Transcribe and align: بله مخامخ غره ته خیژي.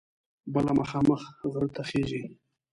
بله 0.53 0.71
مخامخ 0.79 1.21
غره 1.51 1.69
ته 1.75 1.81
خیژي. 1.89 2.23